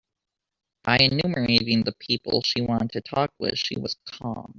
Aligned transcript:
By 0.83 0.97
enumerating 0.97 1.83
the 1.83 1.91
people 1.99 2.41
she 2.41 2.61
wanted 2.61 2.89
to 2.93 3.01
talk 3.01 3.31
with, 3.37 3.55
she 3.59 3.77
was 3.77 3.97
calmed. 4.05 4.49